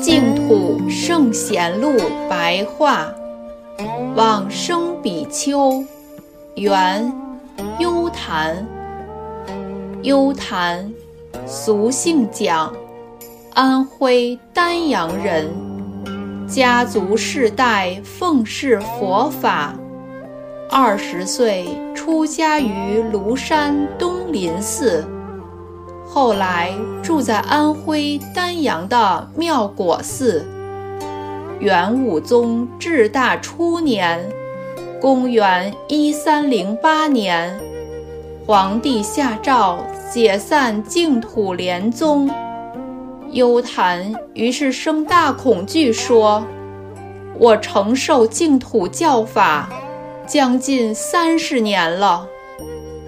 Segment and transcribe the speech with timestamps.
[0.00, 1.94] 净土圣贤录
[2.28, 3.14] 白话，
[4.16, 5.84] 往生比丘，
[6.54, 7.12] 元
[7.78, 8.66] 优昙。
[10.02, 10.92] 优昙，
[11.46, 12.72] 俗姓蒋，
[13.60, 15.48] 安徽丹阳人，
[16.46, 19.74] 家族世代奉事佛法。
[20.70, 25.04] 二十岁出家于庐山东林寺。
[26.06, 30.46] 后来住在安徽丹阳的妙果寺。
[31.58, 34.24] 元武宗至大初年，
[35.00, 37.58] 公元一三零八年，
[38.46, 39.80] 皇帝下诏
[40.12, 42.30] 解散净土莲宗。
[43.32, 46.44] 优昙于是生大恐惧，说
[47.38, 49.68] ：“我承受净土教法
[50.26, 52.26] 将近三十年了。”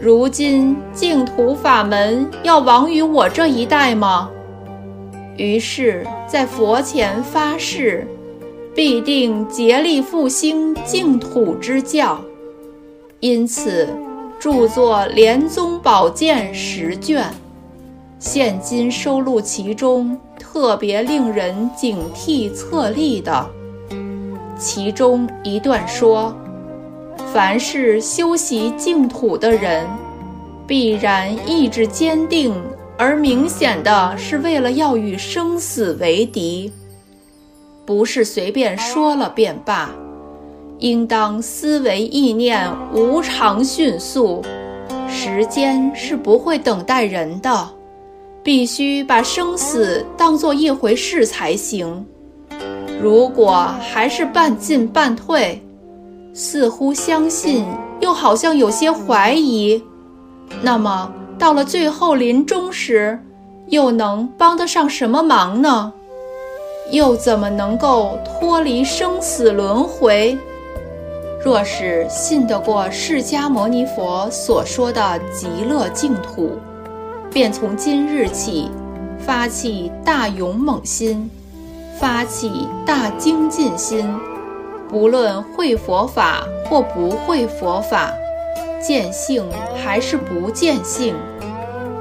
[0.00, 4.30] 如今净土法门要亡于我这一代吗？
[5.36, 8.06] 于是，在佛前发誓，
[8.74, 12.18] 必定竭力复兴净土之教。
[13.20, 13.86] 因此，
[14.38, 17.26] 著作《莲宗宝鉴》十卷，
[18.20, 23.44] 现今收录其中特别令人警惕侧立的。
[24.58, 26.32] 其中一段说。
[27.32, 29.86] 凡是修习净土的人，
[30.66, 32.52] 必然意志坚定，
[32.98, 36.72] 而明显的是为了要与生死为敌，
[37.86, 39.90] 不是随便说了便罢，
[40.80, 44.42] 应当思维意念无常迅速，
[45.08, 47.68] 时间是不会等待人的，
[48.42, 52.06] 必须把生死当做一回事才行。
[53.00, 55.62] 如果还是半进半退，
[56.34, 57.66] 似乎相信，
[58.00, 59.82] 又好像有些怀疑。
[60.62, 63.18] 那么到了最后临终时，
[63.68, 65.92] 又能帮得上什么忙呢？
[66.90, 70.36] 又怎么能够脱离生死轮回？
[71.42, 76.58] 若是信得过释迦牟尼佛所说的极乐净土，
[77.32, 78.70] 便从今日起
[79.18, 81.30] 发起大勇猛心，
[81.98, 84.04] 发起大精进心。
[84.88, 88.12] 不论会佛法或不会佛法，
[88.82, 89.44] 见性
[89.76, 91.14] 还是不见性，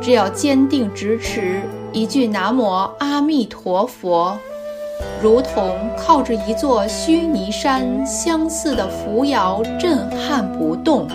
[0.02, 1.62] 只要坚定执持
[1.94, 2.66] 一句南无
[2.98, 4.36] 阿弥陀佛，
[5.22, 11.08] 如同靠着一座须弥山相似的扶摇，震撼不动。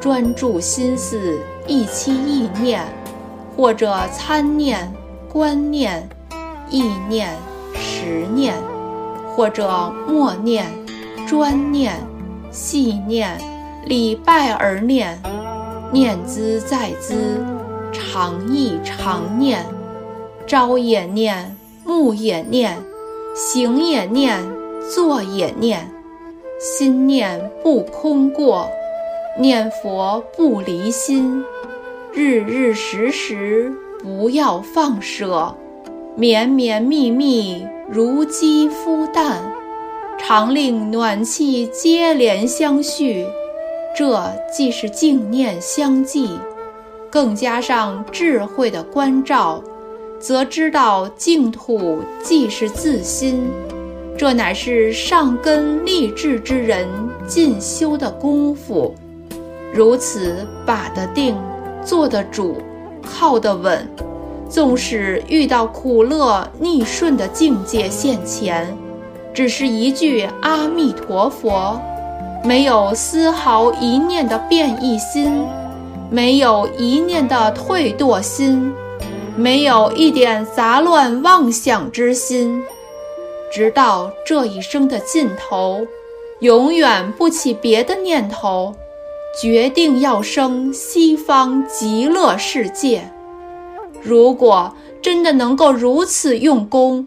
[0.00, 2.82] 专注心思一期意念，
[3.56, 4.92] 或者参念、
[5.32, 6.08] 观念、
[6.70, 7.30] 意念、
[7.74, 8.54] 实念。
[9.36, 10.64] 或者默念、
[11.26, 11.94] 专念、
[12.52, 13.36] 细念、
[13.84, 15.20] 礼拜而念，
[15.90, 17.44] 念兹在兹，
[17.92, 19.66] 常忆常念，
[20.46, 22.80] 朝也念，暮也念，
[23.34, 24.40] 行也念，
[24.94, 25.90] 坐也念，
[26.60, 28.70] 心念不空过，
[29.36, 31.44] 念佛不离心，
[32.16, 35.52] 日日时时不要放舍，
[36.14, 37.66] 绵绵密密。
[37.90, 39.42] 如肌肤淡，
[40.16, 43.26] 常令暖气接连相续，
[43.96, 46.38] 这既是净念相继，
[47.10, 49.60] 更加上智慧的关照，
[50.20, 53.44] 则知道净土既是自心，
[54.16, 56.86] 这乃是上根立志之人
[57.26, 58.94] 进修的功夫。
[59.74, 61.36] 如此把得定，
[61.84, 62.56] 做得主，
[63.02, 63.88] 靠得稳。
[64.48, 68.76] 纵使遇到苦乐逆顺的境界现前，
[69.32, 71.80] 只是一句阿弥陀佛，
[72.44, 75.44] 没有丝毫一念的变异心，
[76.08, 78.72] 没有一念的退堕心，
[79.34, 82.62] 没有一点杂乱妄想之心，
[83.50, 85.84] 直到这一生的尽头，
[86.40, 88.72] 永远不起别的念头，
[89.40, 93.10] 决定要生西方极乐世界。
[94.02, 97.06] 如果真的能够如此用功，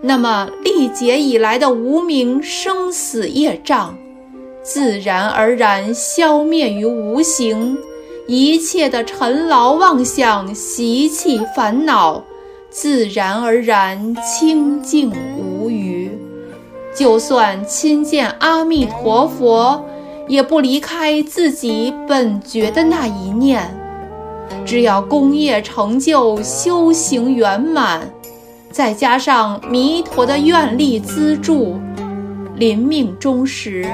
[0.00, 3.94] 那么历劫以来的无名生死业障，
[4.62, 7.76] 自然而然消灭于无形；
[8.26, 12.22] 一切的尘劳妄想、习气烦恼，
[12.70, 16.10] 自然而然清净无余。
[16.94, 19.84] 就算亲见阿弥陀佛，
[20.28, 23.62] 也不离开自己本觉的那一念。
[24.64, 28.08] 只要功业成就、修行圆满，
[28.70, 31.78] 再加上弥陀的愿力资助，
[32.56, 33.88] 临命终时，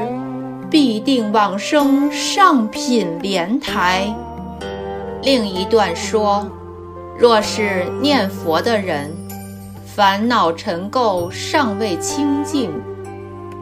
[0.71, 4.15] 必定往生上品莲台。
[5.23, 6.47] 另一段说，
[7.19, 9.11] 若是念佛的人，
[9.85, 12.71] 烦恼尘垢尚未清净，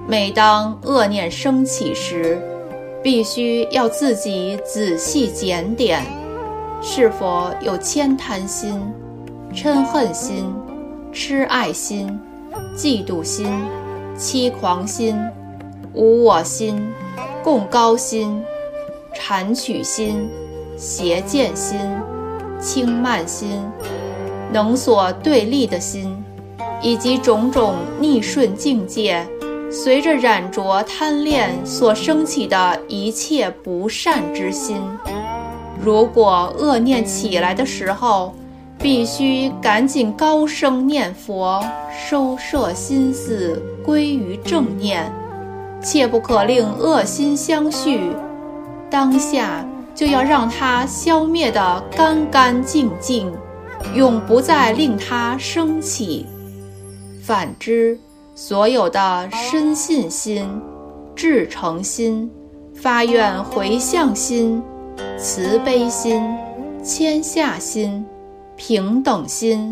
[0.09, 2.41] 每当恶念升起时，
[3.03, 6.03] 必须要自己仔细检点，
[6.83, 8.81] 是否有悭贪心、
[9.53, 10.53] 嗔恨心。
[11.13, 12.21] 痴爱心、
[12.77, 13.45] 嫉妒心、
[14.17, 15.19] 欺狂心、
[15.93, 16.81] 无我心、
[17.43, 18.41] 共高心、
[19.13, 20.31] 谄取心、
[20.77, 21.81] 邪见心、
[22.61, 23.61] 轻慢心、
[24.53, 26.17] 能所对立的心，
[26.81, 29.27] 以及种种逆顺境界，
[29.71, 34.77] 随着染着贪恋所升起的一切不善之心。
[35.83, 38.35] 如果恶念起来的时候，
[38.79, 41.65] 必须赶紧高声念佛，
[42.09, 45.11] 收摄心思归于正念，
[45.83, 48.01] 切不可令恶心相续。
[48.91, 49.65] 当下
[49.95, 53.33] 就要让它消灭得干干净净，
[53.95, 56.27] 永不再令它升起。
[57.23, 57.99] 反之，
[58.43, 60.49] 所有的深信心、
[61.15, 62.31] 至诚心、
[62.73, 64.63] 发愿回向心、
[65.19, 66.27] 慈悲心、
[66.83, 68.03] 谦下心。
[68.57, 69.71] 平等心、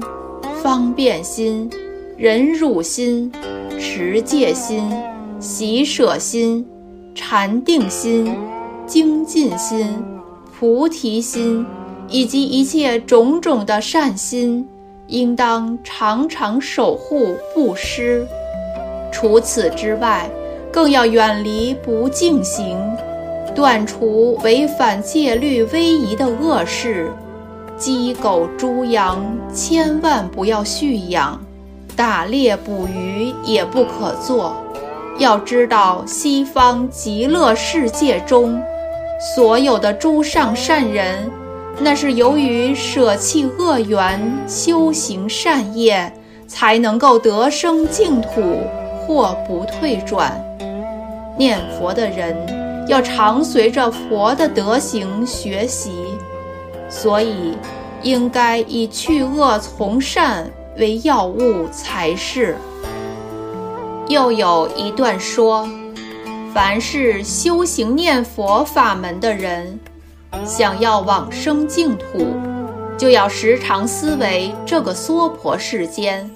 [0.63, 1.71] 方便心、
[2.19, 3.33] 忍辱心、
[3.81, 4.93] 持戒心、
[5.41, 6.67] 喜舍心、
[7.15, 8.37] 禅定心、
[8.87, 9.87] 精进心、
[10.59, 11.65] 菩提心，
[12.07, 14.69] 以及一切种种的善心，
[15.07, 18.27] 应当常常守护不失。
[19.11, 20.29] 除此之外，
[20.73, 22.77] 更要远离不净行，
[23.55, 27.11] 断除违反戒律威仪的恶事。
[27.77, 29.25] 鸡狗猪羊
[29.55, 31.41] 千万不要蓄养，
[31.95, 34.57] 打猎捕鱼也不可做。
[35.19, 38.61] 要知道，西方极乐世界中，
[39.35, 41.31] 所有的诸上善人，
[41.81, 46.13] 那是由于舍弃恶缘，修行善业，
[46.47, 48.61] 才能够得生净土，
[49.09, 50.39] 或不退转。
[51.39, 52.37] 念佛的人
[52.87, 55.91] 要常随着佛的德行学习。
[56.91, 57.57] 所以，
[58.03, 62.57] 应该以去恶从善为要务才是。
[64.09, 65.67] 又有一段说：
[66.55, 69.79] 凡是修行念佛法门的人，
[70.47, 72.27] 想要往生净土，
[72.97, 76.31] 就要时常思维这个娑婆世间，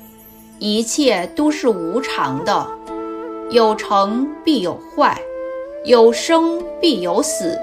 [0.64, 2.64] 一切都是无常的，
[3.50, 5.20] 有成必有坏，
[5.84, 7.58] 有生必有死。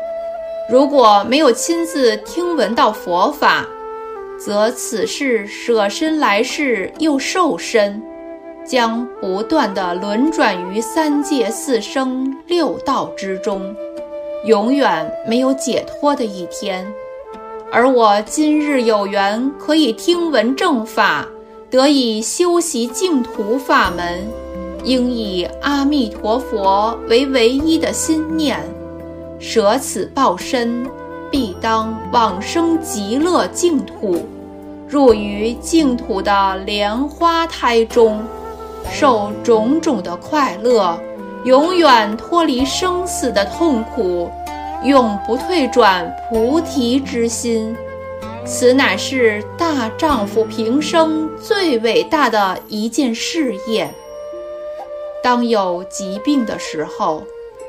[0.70, 3.66] 如果没有亲自听闻到佛法，
[4.38, 8.04] 则此世舍身来世又受身，
[8.66, 13.74] 将不断的轮转于三界四生六道之中，
[14.44, 16.86] 永远没有解脱的一天。
[17.72, 21.26] 而我今日有缘可以听闻正法，
[21.70, 24.28] 得以修习净土法门，
[24.84, 28.60] 应以阿弥陀佛为唯一的心念。
[29.40, 30.90] 舍此报身，
[31.30, 34.26] 必当往生极乐净土，
[34.88, 38.20] 入于净土的莲花胎中，
[38.92, 41.00] 受种种的快乐，
[41.44, 44.32] 永远脱离生死的痛苦，
[44.84, 47.76] 永不退转菩提之心。
[48.50, 53.94] 此乃是大丈夫平生最伟大的一件事业。
[55.24, 57.24] 当有疾病的时候。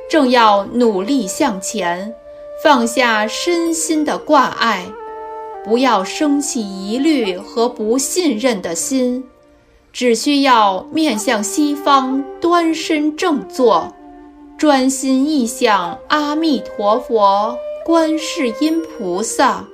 [0.09, 2.13] 正要努力向前，
[2.65, 4.85] 放下身心的挂碍，
[5.65, 9.23] 不要生起疑虑和不信任的心，
[9.93, 13.95] 只需要面向西方，端身正坐，
[14.59, 17.57] 专心意想阿弥陀佛、
[17.87, 19.65] 观世音菩萨、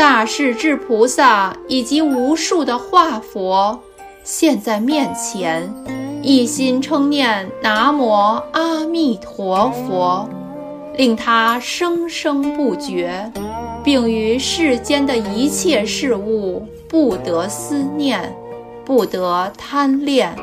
[0.00, 3.78] 大势至菩萨以及无数的化佛
[4.24, 5.70] 现在面前。
[6.22, 8.10] 一心称念南无
[8.52, 10.26] 阿弥陀佛，
[10.96, 13.30] 令他生生不绝，
[13.84, 18.34] 并于世间的一切事物不得思念，
[18.86, 20.34] 不得贪恋。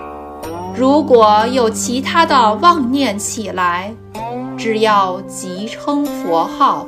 [0.75, 3.91] 如果有其他的妄念起来，
[4.55, 6.85] 只要即称佛号，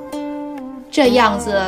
[0.92, 1.60] 这样子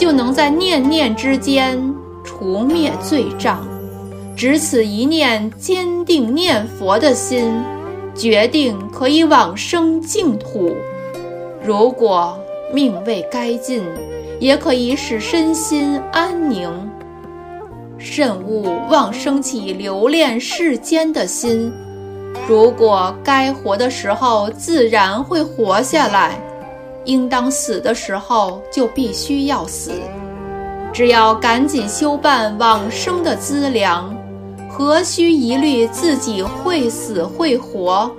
[0.00, 1.78] 就能在念念之间
[2.24, 3.68] 除灭罪障。
[4.34, 7.52] 只此一念坚定念佛的心，
[8.14, 10.74] 决定可以往生净土。
[11.62, 12.34] 如果
[12.72, 13.84] 命未该尽，
[14.38, 16.70] 也可以使身心安宁。
[17.98, 21.70] 慎勿妄生起留恋世间的心。
[22.48, 26.40] 如果该活的时候自然会活下来，
[27.04, 29.92] 应当死的时候就必须要死。
[30.92, 34.14] 只要赶紧修办往生的资粮，
[34.68, 38.10] 何须疑虑自己会死会活？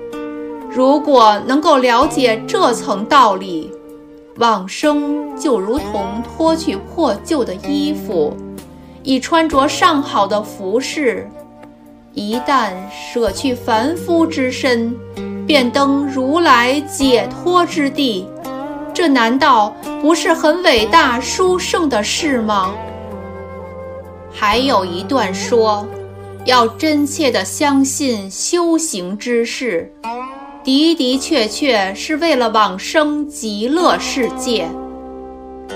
[0.69, 3.69] 如果能够了解这层道理，
[4.37, 8.33] 往生就如同脱去破旧的衣服，
[9.03, 11.29] 以穿着上好的服饰。
[12.13, 14.95] 一旦舍去凡夫之身，
[15.45, 18.25] 便登如来解脱之地。
[18.93, 22.73] 这难道不是很伟大殊胜的事吗？
[24.33, 25.87] 还有一段说，
[26.45, 29.91] 要真切地相信修行之事。
[30.63, 34.67] 的的确确是为了往生极乐世界，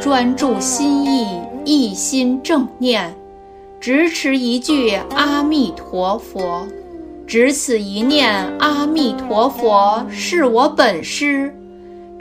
[0.01, 3.15] 专注心意，一心正念，
[3.79, 6.67] 只持一句阿弥陀佛，
[7.25, 11.54] 只此一念阿弥陀佛是我本师，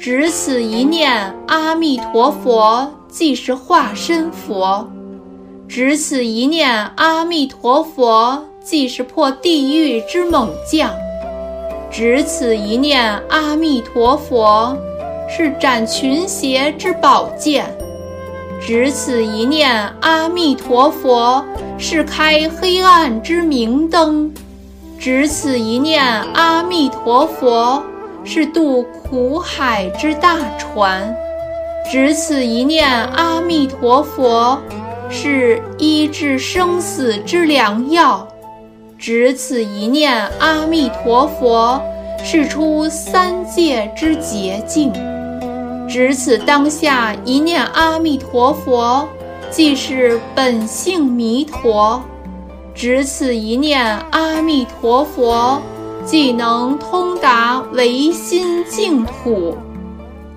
[0.04, 4.86] 只此一念阿弥陀佛即是化身佛，
[5.66, 10.90] 只此一念阿弥陀佛即是破地狱之猛将。
[11.90, 14.76] 只此一念阿弥陀佛，
[15.26, 17.64] 是斩群邪之宝剑；
[18.60, 21.42] 只此一念阿弥陀佛，
[21.78, 24.30] 是开黑暗之明灯；
[24.98, 27.82] 只此一念阿弥陀佛，
[28.24, 31.14] 是渡苦海之大船；
[31.90, 34.58] 只此一念阿弥陀佛，
[35.10, 38.26] 是医治生死之良药。
[38.98, 41.78] 只此一念阿弥陀佛，
[42.22, 44.90] 是出三界之捷径；
[45.86, 49.06] 只此当下一念阿弥陀佛，
[49.50, 52.00] 即是本性弥陀；
[52.74, 55.60] 只此一念阿弥陀佛，
[56.04, 59.56] 既能通达唯心净土。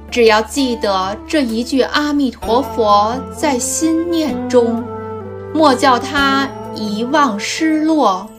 [0.09, 4.83] 只要记得这一句阿弥陀佛在心念中，
[5.53, 8.29] 莫叫他遗忘失落。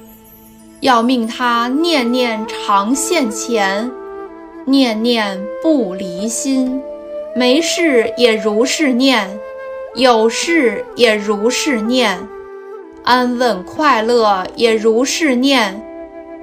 [0.80, 3.90] 要命他念念常现前，
[4.64, 6.80] 念念不离心，
[7.34, 9.28] 没事也如是念，
[9.94, 12.16] 有事也如是念，
[13.04, 15.82] 安稳快乐也如是念，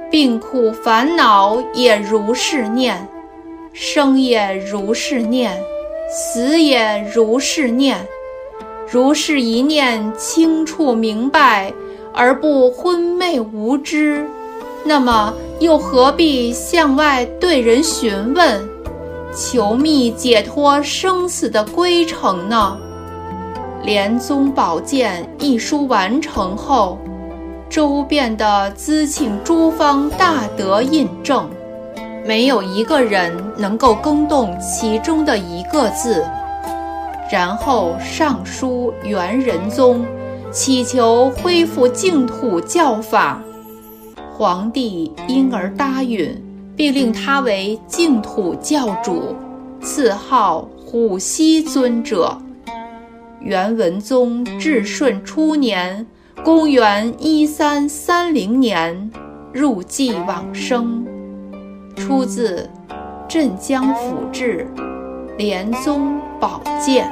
[0.10, 3.08] 病苦烦恼也如是念，
[3.74, 5.58] 生也如是念，
[6.10, 7.98] 死也如是念，
[8.90, 11.74] 如是一念清楚明白。
[12.18, 14.26] 而不昏昧无知，
[14.86, 18.66] 那么又何必向外对人询问，
[19.36, 22.78] 求觅解脱生死的归程呢？
[23.86, 26.98] 《莲宗宝鉴》一书完成后，
[27.76, 31.50] 周遍的资请诸方大德印证，
[32.26, 36.26] 没有一个人能够更动其中的一个字，
[37.30, 40.06] 然后上书元仁宗。
[40.54, 43.42] 祈求恢复净土教法，
[44.32, 46.42] 皇帝因而答允，
[46.78, 49.36] 并令他为净土教主，
[49.82, 52.38] 赐号虎溪尊者。
[53.42, 56.08] 元文宗至顺初年
[56.44, 59.10] （公元一三三零年）
[59.54, 61.06] 入寂往生，
[61.96, 62.70] 出自
[63.28, 64.68] 《镇江府志·
[65.38, 67.10] 莲宗宝鉴》。